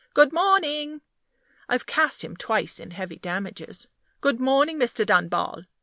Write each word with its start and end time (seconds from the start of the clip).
Good 0.15 0.33
morning! 0.33 1.01
(I've 1.69 1.85
cast 1.85 2.23
him 2.23 2.35
twice 2.35 2.79
in 2.79 2.89
heavy 2.89 3.17
damages) 3.17 3.87
good 4.19 4.39
morning, 4.39 4.79
Mr. 4.79 5.05
Dunball. 5.05 5.65